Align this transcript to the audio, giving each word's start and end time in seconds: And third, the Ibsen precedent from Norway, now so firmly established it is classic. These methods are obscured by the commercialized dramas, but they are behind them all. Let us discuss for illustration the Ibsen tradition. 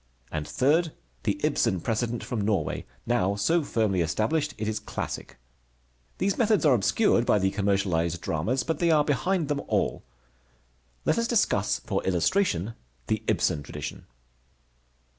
And 0.31 0.47
third, 0.47 0.93
the 1.25 1.39
Ibsen 1.45 1.79
precedent 1.79 2.23
from 2.23 2.41
Norway, 2.41 2.87
now 3.05 3.35
so 3.35 3.61
firmly 3.63 4.01
established 4.01 4.55
it 4.57 4.67
is 4.67 4.79
classic. 4.79 5.37
These 6.17 6.39
methods 6.39 6.65
are 6.65 6.73
obscured 6.73 7.23
by 7.23 7.37
the 7.37 7.51
commercialized 7.51 8.19
dramas, 8.19 8.63
but 8.63 8.79
they 8.79 8.89
are 8.89 9.03
behind 9.05 9.47
them 9.47 9.61
all. 9.67 10.03
Let 11.05 11.19
us 11.19 11.27
discuss 11.27 11.81
for 11.85 12.03
illustration 12.03 12.73
the 13.05 13.21
Ibsen 13.27 13.61
tradition. 13.61 14.07